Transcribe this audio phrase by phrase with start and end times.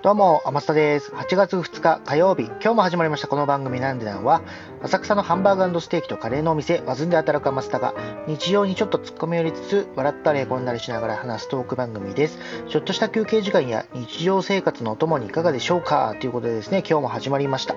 [0.00, 1.10] どうも、天下です。
[1.10, 4.42] 8月2日火曜日、今日も始まりましたこの番組なんでなんは、
[4.80, 7.94] 浅草のハンバーグステーキとカレーのお店、ワズンで働く天下が、
[8.28, 12.38] 日常にちょっと突っ込み寄りつつ、笑ったりへこんだりしながら話すトーク番組です。
[12.68, 16.14] ちょっとした休憩時間や日常生活のお供にいかがでしょうか？
[16.20, 17.74] ということでですね、今日も始まりました。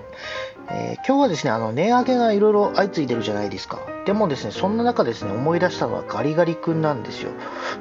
[0.69, 3.79] えー、今日はですね、あの、値上げがいろいろ相次いでるじゃないですか。
[4.05, 7.31] でもですね、そんな中ですね、思い出したのはガリガリ君なんですよ。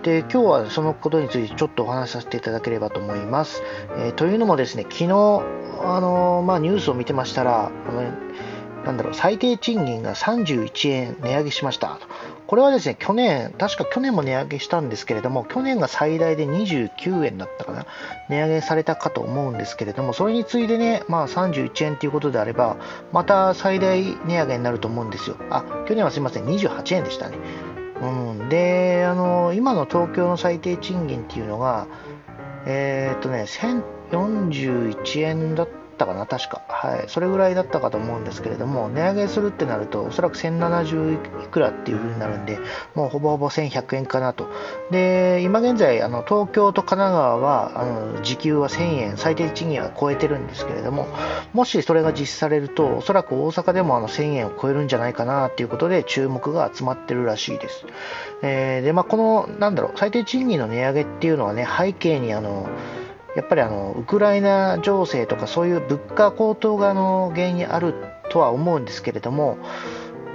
[0.03, 3.63] で、今日はそのことについてちょっとお話しさせていただければと思います。
[3.99, 5.43] えー、というのもですね、昨日、
[5.83, 8.03] あのまあ、ニュースを見てましたら、あの
[8.85, 11.99] なんだろう、最低賃金が31円値上げしました。
[12.51, 17.87] これはですね、去年、確か去年も値上げしたんですけれども、去年が最大で29円だったかな、
[18.29, 22.77] 値上げされたかと思うんですけれども、それに次いでね、まあ31円ということであれば、
[23.13, 25.37] また最大値上げになると思うんですよ。
[25.49, 27.39] あ、去年はすいません、28円でしたね。
[28.03, 28.07] う
[28.45, 31.87] ん、で、あの、今の東京の最低賃金っていうのが、
[32.67, 33.45] えー、っとね、
[34.11, 36.63] 1041円だったったかな、確か。
[36.69, 37.05] はい。
[37.09, 42.59] それぐらいだったかと思うんですけれども、値上げするってなると、おそらく1070いくらっていう風になるんで、
[42.95, 44.49] もうほぼほぼ1100円かなと。
[44.91, 51.07] で、今現在、あの東京と神奈川は、あの時給は1000円、最低賃金は超えてるんですけれども、
[51.53, 57.85] もしそれが実施されると、おそらく大阪でもあの1000円を超えるんじゃないかなっていうことで、注目が集まってるらしいです。
[58.43, 62.69] えー、で、まあ、この、なんだろう、最低賃金の値上げっていうのはね、背景にあの、
[63.37, 67.95] やっぱりあのウクライナ情勢とかそういう物価高騰がの原因にある
[68.31, 69.59] とは思うんですけれども、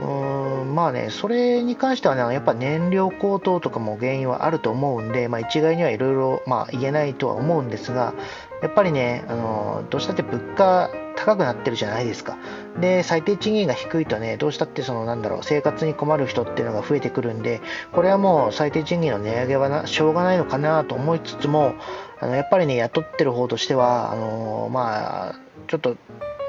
[0.01, 8.13] うんまあね、それに関してはね、やっぱ燃料高騰とかも原因はあると思うんで、まあ、一概にはいろいろ言えないとは思うんですが、
[8.61, 12.37] やっぱりね、あのどうしたって物価高くなってるじゃないですか。
[12.79, 17.61] で、最低賃金が低いとね、どうしたってそのなんだろう、生活に困る人っていうのが増えてくるんで、
[17.93, 21.73] これはもう最低賃金の値上げはなしょうがないのかなと思いつつも、
[22.19, 25.35] あのやっぱりね、雇ってる方としては、あのまあ、
[25.67, 25.95] ちょっと、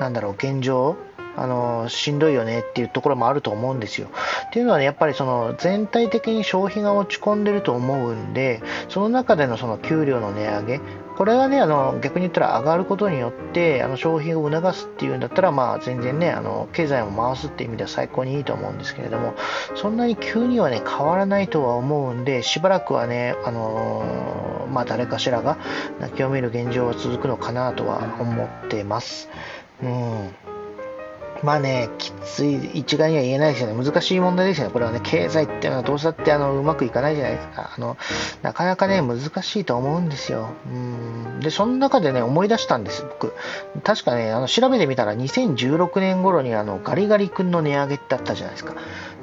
[0.00, 0.96] なんだろう、現状、
[1.36, 4.08] あのしんどいよねっていうところもあると思うんですよ。
[4.48, 10.80] っていうのはね、やっぱりその全体的に消費が落ち込んでると思うんで、その中でのその給料の値上げ、
[11.16, 19.34] これがね、あの逆に言ったら上がることによってあの消費を促すっていうんだったら、まあ、全然ね、あの経済を回すっていう意味では最高にいいと思うんですけれども、
[19.74, 25.56] そんなに急にはね、変わらないとは思うんで、しばらくはね、あのまあ、誰かしらが
[26.00, 29.30] 泣きを見る現状は続くのかなとは思ってます。
[29.82, 30.55] うん
[31.42, 33.84] まあね、きつい、一概には言えないですよね。
[33.84, 34.72] 難しい問題ですよね。
[34.72, 37.72] これはね、経済っていうのはどうしたってあのうまくいかないじゃないですか。
[37.76, 37.96] あの、
[38.42, 40.50] なかなかね、難しいと思うんですよ。
[40.66, 41.40] うん。
[41.40, 43.34] で、その中でね、思い出したんです、僕。
[43.82, 48.74] 確かね、あの、調べてみたら2016年頃にあの、ガリガリ君の値上げってあったじゃないですか。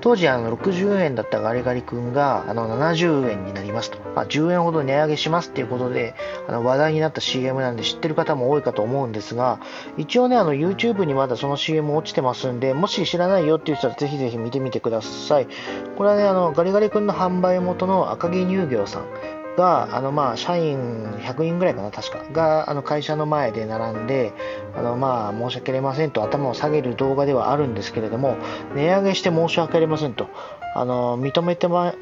[0.04, 6.14] 当時あの60円だったガリガリ君があの70円になりますと、まあ、10円ほど値上げしますっていうことで
[6.46, 9.62] あの話題になった CM なんで知ってる方も多いかと思うんですが
[9.96, 15.48] 一応ねあの YouTube にまだその CM 落ちてますんでもし知らないよっていう人はぜひぜひ見てみてください。
[15.96, 19.43] これはねあのガリガリ君の販売元の赤城乳業さん。
[19.58, 20.78] が、あのまあ社員
[21.20, 24.34] 100人ぐらいかな、確か、があの会社の前で並んで、
[24.76, 28.38] あのまあ申し訳ありませんと頭を下げる動画ではあるんですけれども、
[28.76, 30.28] 値上げして申し訳ありませんと、
[30.76, 31.94] あの認めてま、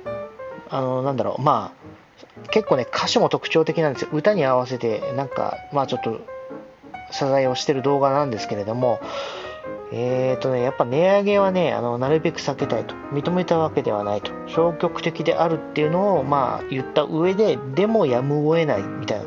[0.70, 4.10] あのなんだろう、まあ、結構ね、歌詞も特徴的なんですよ。
[4.14, 6.22] 歌に合わせて、なんか、まあちょっと
[7.12, 9.00] 謝罪をしてる動画なんですけれども、
[9.94, 12.96] えーとね、やっぱ値上げはね、あの、なるべく避けたいと。
[13.12, 14.32] 認めたわけではないと。
[14.48, 19.26] 消極的であるっていうのを、まあ、言った上で、でもやむを得ないみたいな、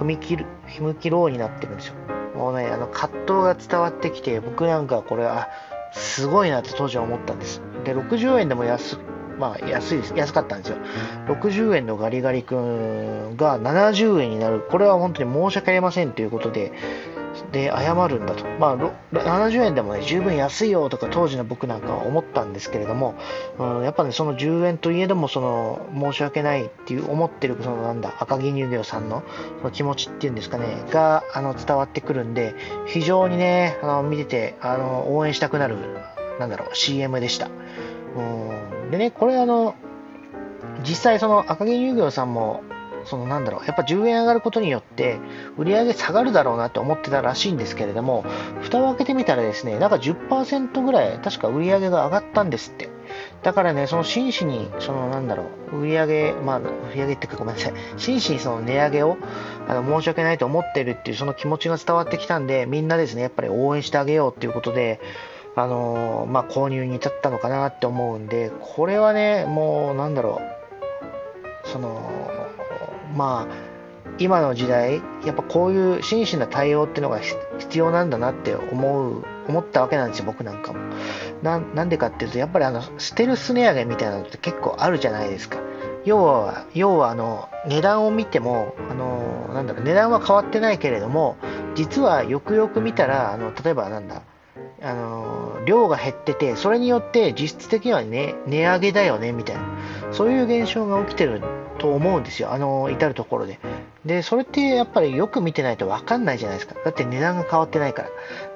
[0.00, 1.94] 踏み切る、踏み切ろうになってるんですよ。
[2.34, 5.48] もうね、あの、葛藤が伝わってきて、僕なんかこれ、あ、
[5.92, 7.62] すごいなって当時は思ったんです。
[7.84, 8.98] で、60円でも安、
[9.38, 10.14] まあ、安いです。
[10.16, 10.78] 安かったんですよ。
[11.28, 14.60] 60円のガリガリ君が70円になる。
[14.60, 16.72] これは本当に申し訳ありませんということで、
[17.52, 18.76] で謝るんだと、まあ、
[19.12, 23.14] 70円でもね十分安いよとか当時の僕なんかは思ったんですけれども、
[23.58, 29.22] うん、やっぱねその10円といえどもその申し訳ないっていう思ってるそのなんだ赤城乳業さんの
[29.58, 32.54] その気持ちっていうんですかねがあの伝わってくるんで
[32.86, 35.76] 非常にねあの見ててあの応援したくなる
[36.38, 37.48] なんだろう CM でした。
[38.16, 39.74] うんでねこれあの
[40.82, 42.62] 実際その赤城乳業さんも
[43.04, 45.18] そのなんだろう、やっぱ10円上がることによって、
[45.56, 48.24] 売り上げ下がるだろうなって思ってたらしいんですけれども、
[48.62, 52.88] 蓋を開けてみたらですね、なんか10%ぐらい、確か売り上げが上がったんですって。
[53.42, 59.16] だからね、その真摯に、そのなんだろう、売り上げ、まあ、売り上げってかごめんなさい、真摯にその値上げを、
[59.68, 65.00] あの、申し訳ないと思ってるっていうその気持ちが伝わってきたんで、みんなですね、やっぱり応援してあげようっていうことで、
[65.56, 70.40] あのー、まあ、購入に至ったのかなって思うんで、これはね、もう、なんだろ
[71.64, 72.10] う、その、
[73.14, 73.70] まあ、
[74.18, 77.20] 今の時代、やっぱこういう真摯な対応ってのが
[77.58, 80.78] 必要なんだなって思う、思ったわけなんですよ、僕なんかも。
[81.42, 85.58] ななんでかっていうと、やっぱりあの、ステルス値上げみたいなのって結構あるじゃないですか。
[86.04, 91.36] 要は、要はあの、値段を見ても、あの、なんだろう、値段は変わってないけれども、
[91.74, 94.22] 実はよくよく見たら、あの、例えばなんだ、
[94.82, 99.62] あの、量が減ってて、それによって実質的にはね、値上げだよね、みたいな。
[100.12, 101.42] そういう現象が起きてる
[101.80, 103.58] と思うんですよ、あの、至るところで。
[104.04, 106.74] で、それってやっぱりよく見てないと分かんないじゃないですか。
[106.84, 108.08] だって値段が変わってないから。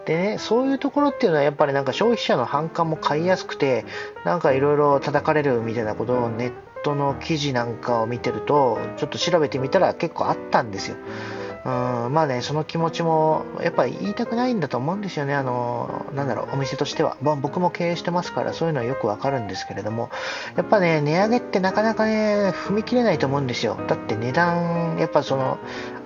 [0.05, 3.87] でね、そういうところっていうのはやっぱりなんか消費者の反感も買いやすくて、
[4.25, 10.97] なんかいろいろ叩かれるみたいなことをネットの記事なんかを見てると、ちょっと調べてみたら結構あったんですよ。
[11.64, 15.34] うんまあね、その気持ちも、やっぱり言いたくないんだと思うんですよね。
[15.34, 17.16] あの、なんだろう、お店としては。
[17.22, 20.11] まあ、僕も経営してますから、そういうのはよくわかるんですけれども、
[20.56, 23.78] やっぱね、値上げってなかなかね、踏み切れないと思うんですよ。
[23.88, 25.56] だって値段、やっぱその、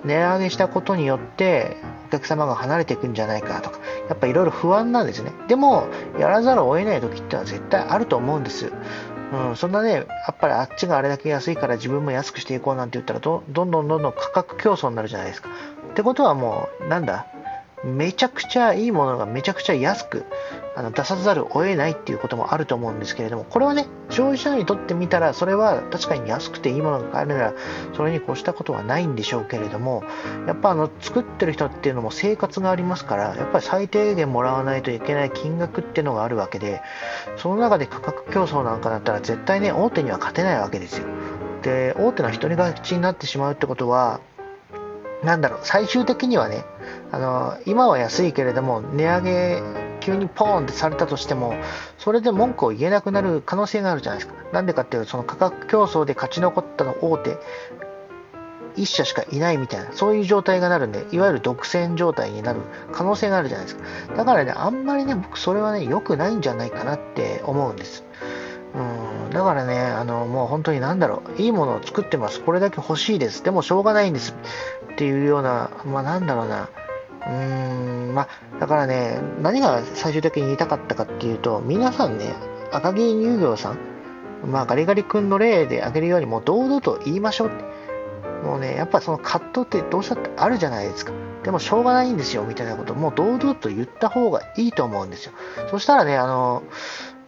[0.05, 1.75] 値上げしたことによって、
[2.07, 5.33] お客様が離れていくんじゃないかとか、やっぱいろいろ不安なんですね。
[5.49, 8.71] でも、やらざるを得ない時ってのは絶対あると思うんです。
[9.31, 15.49] うん、そんなね、やっぱりあっちがあれだけ安いから自分も安くしていこうなんて言ったらど、どんどんどんどん価格競争になるじゃないですか。
[15.91, 17.27] ってことはもう、なんだ、
[17.83, 20.25] めちゃくちゃいいものがめちゃくちゃ安く
[20.75, 27.53] あの出さざるを得ないっていうこともあると思うんですけれども、これはね、消費者にとってみたら、それは確かに安くていいものが買えるなら、
[27.95, 30.03] それに越したことはないんでしょうけれども、
[30.47, 36.81] やっぱあの作ってる人っていうのも生活がありますから、やっぱり最低限もらわないといけない金額っていうのがあるわけで、
[37.35, 41.07] その中で価格競争なんかだったら、絶対ね、大手には勝てないわけですよ。
[41.61, 44.21] で、大手の一人勝ちになってしまうってことは、
[45.23, 46.65] なんだろう、最終的にはね、
[47.11, 49.63] あの今は安いけれども、値上げ、
[49.99, 51.53] 急にポーンってされたとしても、
[51.97, 54.35] それで文句を言えなくなる可能性があるじゃないですか。
[54.53, 57.37] なんでかっていうと、その価格競争で勝ち残ったの大手、
[58.77, 62.61] 1社しかいないみたいな、そういう状態がなるんで、いわゆる独占状態になる
[62.93, 63.83] 可能性があるじゃないですか。
[64.15, 68.05] だからね、あんまりね、僕それはね、良くないんじゃないかなって思うんです。
[68.75, 72.41] うん、だからね、あの、もう本当になんだろう、いいものを作ってます。
[72.41, 73.43] これだけ欲しいです。
[73.43, 74.35] でもしょうがないんです。
[74.93, 76.69] っていうような、まあなんだろうな、
[77.21, 82.33] うーん、まあ、だからね、何が最終的に言いたかったかっていうと、皆さんね、
[82.71, 83.77] 赤木乳業さん、
[84.45, 87.51] まあ、ガリガリ君の例で挙げるように、もう堂々と言いましょう。
[88.45, 91.11] もうね、やっぱその葛藤ってどうしたってあるじゃないですか。
[91.43, 95.33] でもしょうがないんですよ、みたいなこともう堂々と言った方がいいと思うんですよ。
[95.71, 96.63] そしたらね、あの、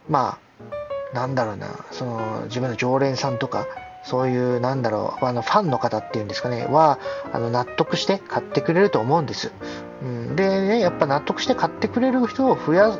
[0.09, 0.50] まあ、
[1.13, 3.67] なんだろうな、その、自分の常連さんとか、
[4.03, 6.99] そういう、なんだろう、あのファンの方っていうんですかね、は、
[7.31, 9.51] あの納得して買ってくれると思うんです。
[10.01, 12.99] うん、でね、やっぱ納得して買ってくれる人を増や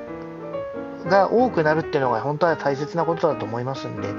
[1.05, 4.09] が多くなるっていうのが本当は大切なことだと思いますんで、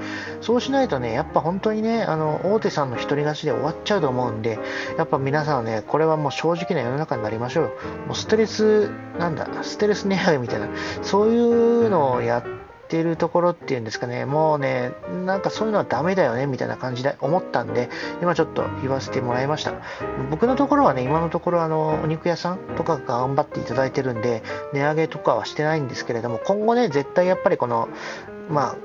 [0.41, 4.59] そうしないとね、やっぱ本当にね、あの大手さんの独り勝ちで終わっちゃうと思うんで、
[4.97, 7.65] やっぱ皆さんね、これはもう正直な世の中になりましょう。
[8.07, 8.89] もうストレス、
[9.19, 10.67] なんだ、ステレス値上げみたいな、
[11.01, 12.62] そういうのをやって、
[12.93, 14.91] てるところっていうんですかね、もうね、
[15.25, 17.89] なんかそういうのはダメだよねみたいな感じで思ったんで、
[18.21, 19.73] 今ちょっと言わせてもらいました。
[20.29, 24.43] 僕のところはね、今のところあの、お肉屋さんとかが頑張っていただいてるんで、
[24.73, 27.89] 値上げとかはしてないんですけれども、今後ね、絶対やっぱりこの、
[28.49, 28.75] ま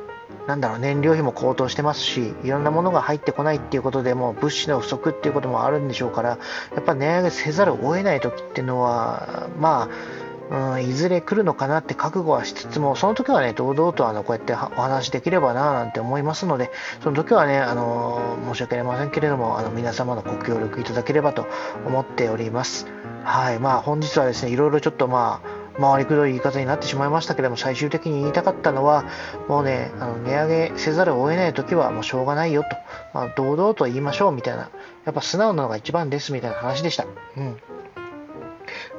[0.46, 6.36] あ、なんだろう、燃料費も高騰してますし、いろんなものが入ってこないっていうことで、もう物資の不足っていうこともあるんでしょうから、や
[6.80, 16.70] っぱ値上げせざるを得ない時っていうのは、まあ、うん、いずれ来るのかなって覚悟はしつつも、その時はね、堂々とあのこうやってお話しできればななんて思いますので、
[17.02, 21.46] その時はね、あの申し訳ありませんけれども、あの皆様のご協力いただければと
[21.86, 22.86] 思っております。
[23.24, 29.04] はい、まあ本日はですね、いろいろちょっとまあ、回りくどい言い方になってしまいましたけれども、最終的に言いたかったのは、
[29.48, 32.68] もうね、あの値上げせざるを得ない時はもうしょうがないよと、
[33.12, 34.70] まあ、堂々と言いましょうみたいな、
[35.04, 37.04] やっぱ素直なのが一番ですみたいな話でした。
[37.36, 37.56] うん。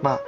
[0.01, 0.21] まあ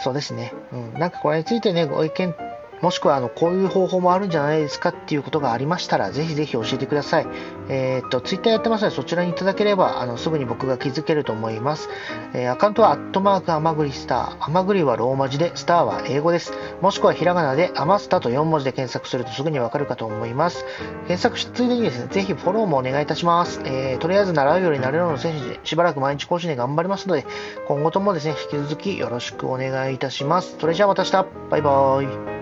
[0.00, 0.52] そうですね。
[0.72, 0.94] うん。
[0.94, 2.34] なんかこれについてね、ご意見
[2.80, 7.26] もしくはあのこういう方法もあるんじゃないですかっていうことがありましたら、ぜひぜひ教えてください。
[7.68, 11.88] えー、っと、ツイッターやってますので、そちらにいただければ、あのすぐに僕が気づけると思います。
[12.34, 14.44] えー、アカウントは、アットマーク、アマグリスター。
[14.44, 16.52] アマグリはローマ字で、スターは英語です。
[16.80, 20.64] もしくはひらがなで、アマスタと4文字で検索するとすぐにわかるかと思います。
[21.06, 23.60] 検索しついでにですね、ぜひフォローもお願いいたします。
[23.64, 27.26] えー、とりあえず習うようになれるの選手で、しばらく毎日更新で頑張りますので、
[27.66, 30.56] 今後ともですね、引き続きよろしくお願いいたします。
[30.60, 31.26] それじゃあまた明日。
[31.50, 32.37] バイバーイ。